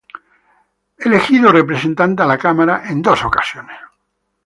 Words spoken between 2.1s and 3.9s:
a la Cámara en dos ocasiones.